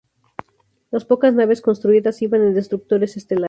[0.89, 3.39] Las pocas naves construidas iban en destructores estelares.